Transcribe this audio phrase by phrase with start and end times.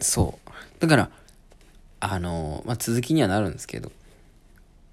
[0.00, 0.50] そう。
[0.80, 1.10] だから、
[2.00, 3.92] あの、まあ、続きにはなるんですけど、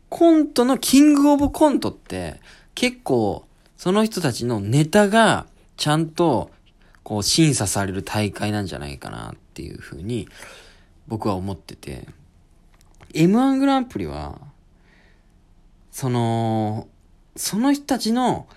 [0.09, 2.39] コントのキングオブコントって、
[2.75, 3.45] 結構、
[3.77, 5.47] その人たちのネタが、
[5.77, 6.51] ちゃんと、
[7.03, 10.27] こう、審査される大会なんじゃないかなっていうふうに、
[11.07, 12.07] 僕は思ってて、
[13.13, 14.39] M1 グランプリは、
[15.91, 16.87] その、
[17.35, 18.47] その人たちの、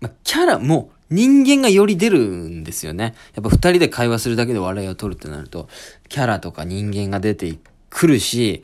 [0.00, 3.14] ま、キャラも人間がより出るんですよね。
[3.34, 5.68] やっぱ二人で会話するだけで笑いを取るってなると、
[6.08, 7.56] キャラとか人間が出て
[7.90, 8.62] くるし、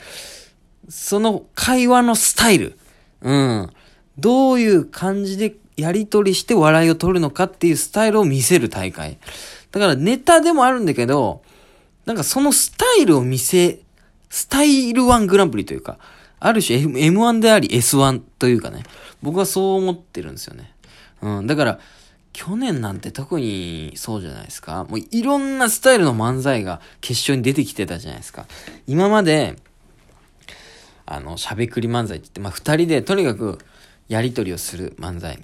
[0.89, 2.79] その会話のスタイル、
[3.23, 3.71] うん、
[4.19, 9.19] どういう感じでやり取りして笑いを取るのかっていうスタイルを見せる大会。
[9.71, 11.43] だからネタでもあるんだけど、
[12.07, 13.80] なんかそのスタイルを見せ、
[14.29, 15.99] スタイル1グランプリというか、
[16.41, 18.83] ある種 M1 であり S1 というかね、
[19.23, 20.73] 僕はそう思ってるんですよね。
[21.23, 21.79] うん、だから、
[22.33, 24.84] 去年なんて特にそうじゃないですか。
[24.88, 28.47] もういろんなスタイルの漫才が決勝に出てきてたじゃないですか。
[28.87, 29.57] 今まで、
[31.07, 33.59] あの、しゃべくり漫才って言って、まあ、二人でとにかく
[34.09, 35.38] やりとりをする漫才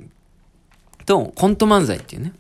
[1.07, 2.33] と、コント漫才っていうね。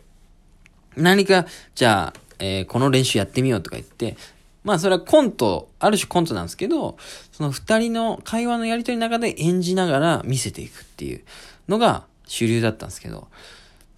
[0.96, 4.16] 何か、じゃあ、えーこの練習やってみようとか言って、
[4.62, 6.96] まあそれはコント、ある種コントなんですけど、
[7.32, 11.22] その二人の会話のやりとりの中で演じながら見せていくっていう
[11.68, 13.28] のが主流だったんですけど、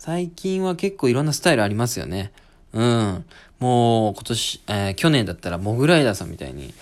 [0.08, 2.32] 最近は結構いろんなスタイルありますよね。
[2.72, 3.26] うん。
[3.58, 6.72] もう今年、えー去年だったらモグライダーさんみたいに、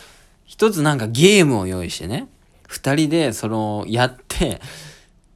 [0.45, 2.29] 一つなんかゲームを用意してね、
[2.69, 4.61] 二人でその、やって、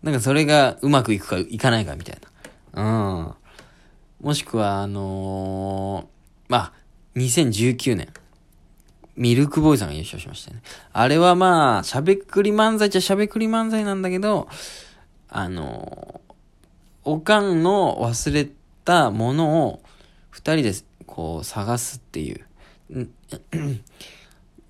[0.05, 2.19] なんかそれがうまくいくかいかないかみたい
[2.75, 3.35] な。
[4.21, 4.25] うん。
[4.25, 6.07] もしくは、あのー
[6.49, 6.73] まあ、
[7.17, 8.09] 2019年。
[9.17, 10.63] ミルクボーイさんが優勝しましたね。
[10.93, 14.47] あれはまあ、しゃべくり漫才っちゃしゃべくり漫才なんだけど、
[15.29, 16.30] あのー
[17.05, 18.49] おかんの忘れ
[18.85, 19.83] たものを
[20.31, 20.73] 二人で
[21.07, 22.47] こう探すっていう。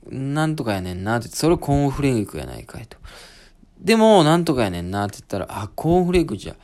[0.08, 2.96] なんとかやねんなって、それコーンフレークやないかいと。
[3.80, 6.56] でも、なんとかやねんなって言ったら、あ、コーンフレークじゃ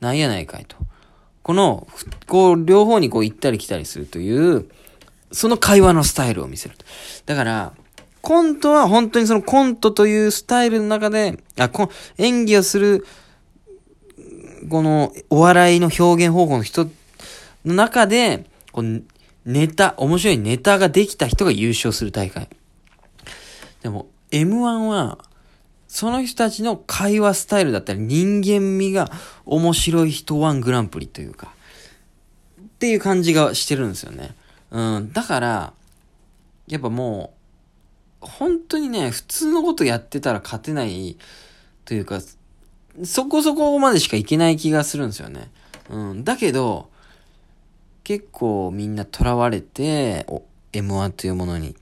[0.00, 0.76] ないやないかいと。
[1.42, 1.88] この、
[2.26, 4.68] こう、両方にこう行ったり来たりするという、
[5.32, 6.84] その会話のスタイルを見せると。
[7.26, 7.72] だから、
[8.20, 13.06] コントは本当にそのコントというスタイルの中で、あ、こ演技をする、
[14.68, 16.84] このお笑いの表現方法の人
[17.64, 19.02] の中で、こう
[19.44, 22.48] ネタ、面白いネタができた人が優勝する大会。
[23.82, 25.18] でも、M1 は、
[25.88, 29.10] その人たちの会話スタイルだったり、人間味が
[29.46, 31.52] 面白い人ワングランプリというか、
[32.62, 34.34] っていう感じがしてるんですよね。
[34.70, 35.12] うん。
[35.12, 35.72] だから、
[36.68, 37.34] やっぱも
[38.22, 41.16] う、本当にね、普通のことやってたら勝てない
[41.84, 42.20] というか、
[43.04, 45.50] そこそこまでしかいけない気がするんですよね。
[45.88, 46.24] うん。
[46.24, 46.90] だけど、
[48.04, 50.26] 結構みんな囚われて、
[50.72, 51.76] M1 というものに。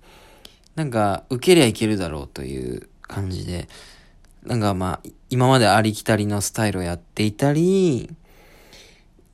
[0.74, 3.68] なんか、受けりゃいけるだろうという感じで、
[4.44, 8.10] なんかまあ、今までありきたりのスタイルをやっていたり、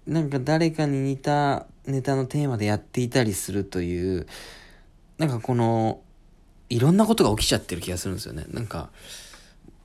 [0.06, 4.26] なんか誰かに似たネタのテーマでやっていたりするという、
[5.18, 6.00] なんかこの、
[6.70, 8.44] いろんなことが起きちゃってる気がするんですよね。
[8.50, 8.90] なんか、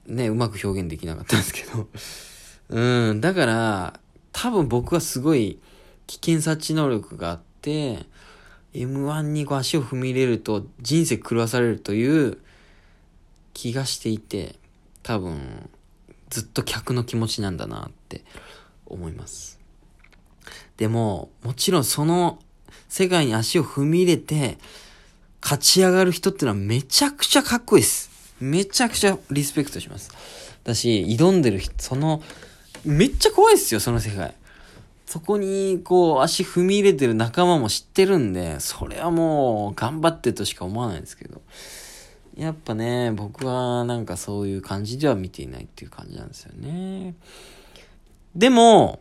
[0.10, 1.88] ね、うまく表現できなかったんですけど。
[2.70, 4.00] うん、だから、
[4.32, 5.60] 多分僕はすごい
[6.08, 8.06] 危険察知能力があって、
[8.74, 12.38] M1 にこう足を踏み入れると人生狂わされるという
[13.54, 14.56] 気がしていて、
[15.04, 15.70] 多分、
[16.30, 18.24] ずっと客の気持ちなんだなって
[18.86, 19.60] 思います。
[20.78, 22.40] でも、もちろんその
[22.88, 24.58] 世界に足を踏み入れて、
[25.42, 28.10] 勝ち上がる人ってのはめちゃくちゃかっこいいです。
[28.40, 30.12] めちゃくちゃリスペクトします。
[30.64, 32.22] だし、挑んでる人、その、
[32.86, 34.34] めっちゃ怖いですよ、その世界。
[35.06, 41.42] そこに、こう、足踏み入れてる仲間も知ってるんで、それはもう、頑張ってとしか思わないんですけど。
[42.38, 47.16] やっぱね、僕はなんかそういう感じでは見ていないっていう感じなんですよね。
[48.36, 49.00] でも、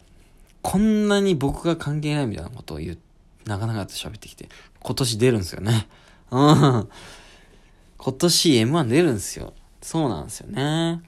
[0.63, 2.99] こんなに僕が関係ないみたいなことを言う、
[3.47, 4.49] なかなかと喋ってきて、
[4.81, 5.89] 今年出るんですよね。
[6.31, 6.89] うん。
[7.99, 9.53] 今年 M1 出るんですよ。
[9.83, 11.03] そうなんですよね。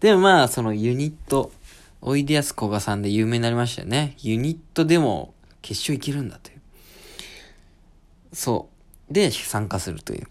[0.00, 1.52] でもまあ、そのユニット、
[2.00, 4.16] おいでやすこがさんで有名になりましたよね。
[4.18, 6.60] ユニットでも決勝いけるんだという。
[8.32, 8.68] そ
[9.10, 9.12] う。
[9.12, 10.26] で、参加するという。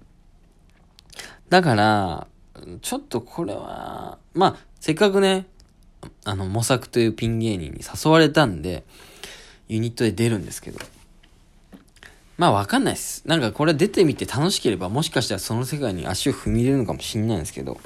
[1.50, 2.27] だから、
[2.81, 5.45] ちょっとこれは、まあ、せっかくね、
[6.25, 8.83] あの、模索というピン芸人に誘われたんで、
[9.68, 10.80] ユニットで出るんですけど。
[12.42, 13.22] まあわかんないです。
[13.28, 17.80] なんかこれ出てみて楽しければもしかしたらその世界に足を踏み入れるのかもしれないんですけど。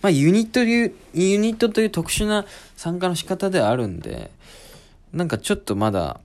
[0.00, 2.46] まあユニットいう、ユニットという特殊な
[2.78, 4.30] 参加の仕方ではあるんで、
[5.12, 6.18] なんかちょっとまだ、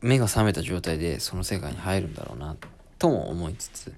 [0.00, 2.54] 目が覚めた状態でその世界に入るんだろうな、
[3.00, 3.92] とも思いつつ、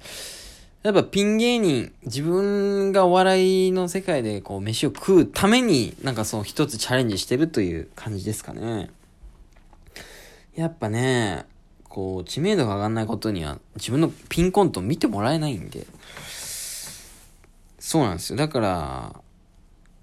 [0.82, 8.88] やっぱピン芸人、自分がお笑いの世界でこう飯を食うために、なんかその一つチャレンジしてるという感じですかね。
[10.56, 11.44] やっぱね、
[11.90, 15.86] こう、知名度が上がんないことには、自分のピンコント見てもらえないんで。
[17.80, 18.36] そうなんですよ。
[18.38, 19.20] だから、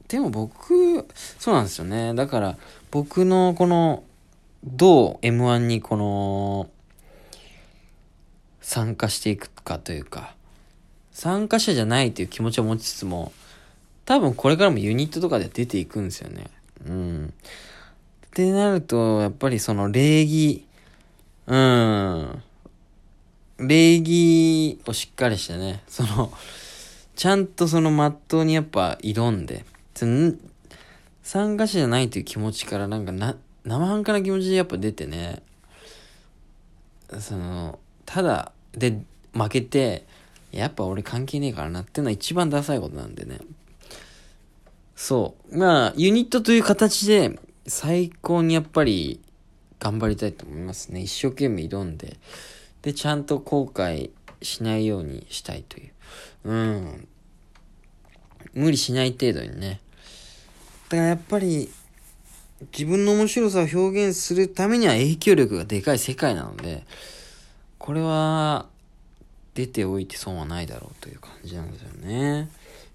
[0.10, 1.07] でも僕、
[1.39, 2.13] そうなんですよね。
[2.13, 2.57] だから、
[2.92, 4.04] 僕のこの、
[4.66, 6.69] どう M1 にこの、
[8.62, 10.36] 参加していくかというか、
[11.13, 13.31] 参加者じゃないという気持ちを持ちつつも、
[14.04, 16.48] 多分これからもユニットとかで出ていくんですよね。
[16.86, 17.33] うん。
[18.25, 20.67] ってなると、やっぱりその礼儀、
[21.48, 22.44] うん。
[23.60, 26.32] 礼儀をしっかりしてね、その、
[27.16, 29.66] ちゃんとそのまっとうにやっぱ挑んで、
[31.24, 33.36] 参加者じゃないという気持ちからなんかな、
[33.66, 35.42] 生半可な気持ちでやっぱ出てね、
[37.20, 39.02] その、ただで
[39.34, 40.06] 負けて、
[40.52, 43.40] やっぱ俺関係ねえからなっていうのは一番ダサいことなんでね。
[44.96, 45.58] そう。
[45.58, 49.20] まあ、ユニットという形で最高にやっぱり
[49.80, 51.02] 頑張りたいと思いますね。
[51.02, 52.18] 一生懸命挑んで。
[52.82, 55.92] で、ちゃんと後悔しないようにしたいという。
[56.46, 57.08] うん。
[58.54, 59.80] 無理しない程度にね。
[60.90, 61.70] だからやっぱり、
[62.72, 66.86] 自分の面白さを表現するためには影響力がでかい世界なので、
[67.78, 68.68] これは、
[69.54, 72.50] 出ておいて損はないだろうという感じなんですよね。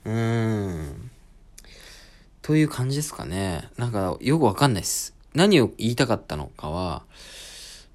[0.05, 1.11] うーん。
[2.41, 3.69] という感じですかね。
[3.77, 5.12] なんか、よくわかんないです。
[5.35, 7.05] 何を言いたかったのかは、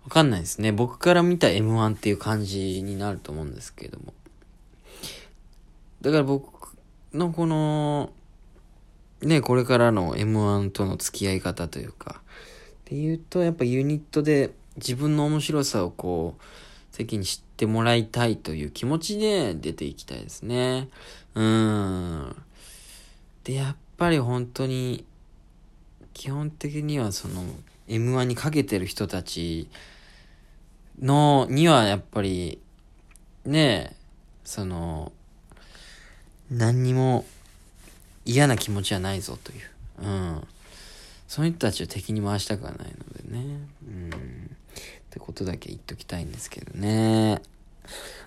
[0.03, 0.71] わかんないですね。
[0.71, 4.13] 僕から見た M1 っていう感じになると思うんですけれども。
[6.01, 6.77] だから僕
[7.13, 8.11] のこの、
[9.21, 16.43] ね、これからの M1 との付き合い方というか、っていうと、やっぱユニットで自分の面白さをこう、
[16.95, 20.89] 席に知ってもらいたいという気持ちで出ていきたいですね。
[21.35, 22.35] うん。
[23.43, 25.03] で、やっぱり本当に、
[26.17, 27.45] 基本的にはその、
[27.87, 29.69] M1 にかけてる人たち
[30.99, 32.59] の、にはやっぱり、
[33.45, 33.95] ねえ、
[34.43, 35.11] その、
[36.49, 37.23] 何にも
[38.25, 39.59] 嫌な気持ちはないぞという。
[40.01, 40.47] うん。
[41.27, 43.59] その人たちを敵に回したくはないのでね。
[43.87, 44.09] うん。
[44.09, 44.13] っ
[45.11, 47.43] てことだけ言っときたいんですけどね。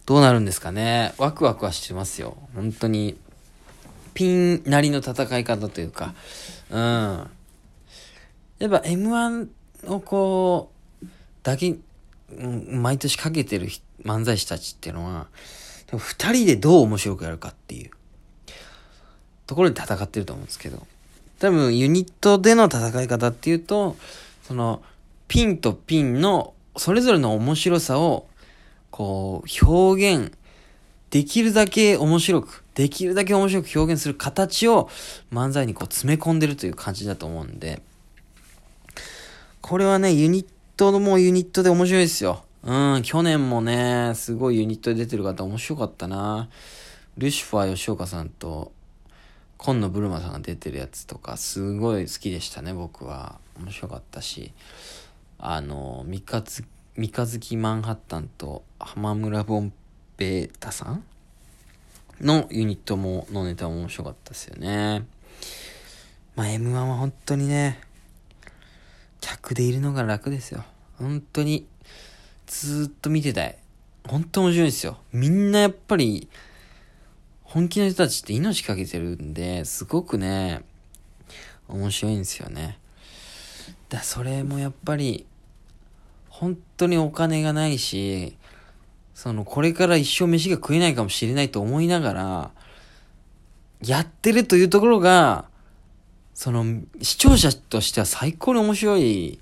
[0.06, 1.12] どうなるんですかね。
[1.19, 2.37] ワクワクはしてますよ。
[2.54, 3.19] 本当に。
[4.14, 6.14] ピンなりの戦い方というか。
[6.70, 7.31] うん。
[8.61, 9.49] やっぱ M1
[9.87, 10.71] をこ
[11.03, 11.07] う、
[11.43, 11.81] だけ、ん、
[12.83, 13.69] 毎年かけてる
[14.05, 15.27] 漫才師たちっていうのは、
[15.97, 17.91] 二人でどう面白くやるかっていう
[19.47, 20.87] ところで戦ってると思うんですけど。
[21.41, 23.97] 多分ユニットでの戦い方っていうと、
[24.43, 24.83] その、
[25.27, 28.29] ピンとピンのそれぞれの面白さを、
[28.91, 30.33] こう、表現
[31.09, 34.91] できるだけ面白く、できるだけ面白く表現する形を
[35.33, 37.81] 漫才にこう詰め込んでるという感じだと思うんで、
[39.61, 40.47] これはね、ユニッ
[40.77, 42.45] トもユニットで面白いですよ。
[42.62, 46.49] うん、去年もね、すごいユニットで出てる方面白かったな。
[47.17, 48.73] ルシファー吉岡さんと
[49.62, 53.39] 今野ブルマさんが出てるやつとか、すごい好きでしたね、僕は。
[53.59, 54.53] 面白かったし。
[55.39, 56.65] あの、三日月、
[56.97, 59.71] 三日月マンハッタンと浜村ボン
[60.17, 61.05] ベータさん
[62.23, 65.05] のユニットも、のネタも面白かったですよね。
[66.37, 67.81] まあ、M1 は本当にね、
[69.42, 70.64] 客でいるのが楽ですよ。
[70.99, 71.66] 本当に、
[72.47, 73.56] ずっと見てたい。
[74.06, 74.99] 本当面白いですよ。
[75.12, 76.28] みんなやっぱり、
[77.42, 80.62] 本気の人たちって命かけてるんで、すごくね、
[81.68, 82.78] 面白いんですよね。
[83.88, 85.26] だそれもやっぱり、
[86.28, 88.37] 本当にお金がないし、
[89.14, 92.50] その、これから一生飯が食えないかもしれないと思いながら、
[93.82, 95.50] やってるというところが、
[96.40, 96.64] その、
[97.02, 99.38] 視聴者としては最高に面白い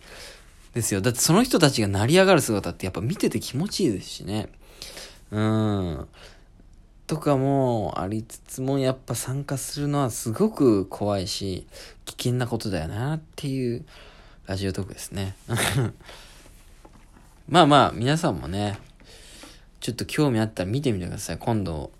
[0.75, 1.01] ですよ。
[1.01, 4.49] だってその人たちが成り上がる姿ってやっぱ見てて気持ちいいですしね。
[5.31, 6.09] うん。
[7.07, 11.69] とかもありつつもやっぱ参加するのはすごく怖いし
[12.05, 13.85] 危険なことだよなっていう
[14.47, 15.37] ラジオトークですね。
[17.49, 18.77] まあまあ皆さんもね
[19.79, 21.39] ちょっと興味あったら見てみてください。
[21.39, 21.93] 今度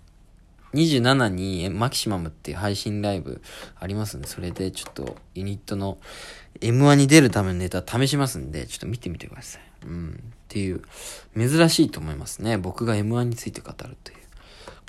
[0.73, 3.41] 27にマキシマムっていう配信ライブ
[3.79, 5.97] ありますんで、それでちょっとユニットの
[6.61, 9.61] M1 に出るためのネタ試しますんで、ちょっと見てみてください。
[9.85, 10.09] うん。
[10.11, 10.81] っていう、
[11.37, 12.57] 珍しいと思いますね。
[12.57, 14.19] 僕が M1 について語るという。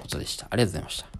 [0.00, 0.46] ことでした。
[0.50, 1.06] ありがとうございました。